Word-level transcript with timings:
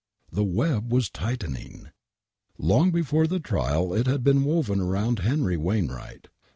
The 0.31 0.43
web 0.43 0.91
was 0.91 1.11
tightening! 1.11 1.89
Long 2.57 2.89
before 2.89 3.27
the 3.27 3.39
trial 3.39 3.93
it 3.93 4.07
had 4.07 4.23
been 4.23 4.43
woven 4.43 4.81
round 4.81 5.19
Henry 5.19 5.57
Wainwright. 5.57 6.27